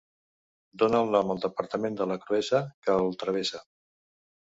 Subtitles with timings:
[0.83, 3.63] Dóna el nom al departament de la Cruesa, que el travessa.